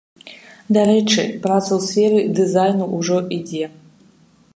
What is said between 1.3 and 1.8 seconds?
праца ў